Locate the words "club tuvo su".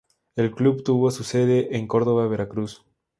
0.49-1.23